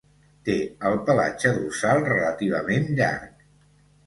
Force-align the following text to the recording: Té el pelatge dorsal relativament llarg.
Té 0.47 0.53
el 0.89 0.97
pelatge 1.09 1.51
dorsal 1.57 2.01
relativament 2.09 2.91
llarg. 3.03 3.47